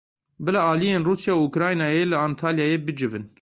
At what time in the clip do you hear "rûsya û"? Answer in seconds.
1.07-1.41